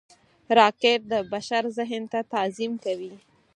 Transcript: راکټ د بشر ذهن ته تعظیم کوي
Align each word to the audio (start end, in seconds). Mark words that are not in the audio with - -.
راکټ 0.57 0.99
د 1.11 1.13
بشر 1.31 1.63
ذهن 1.77 2.03
ته 2.11 2.19
تعظیم 2.33 2.73
کوي 2.83 3.13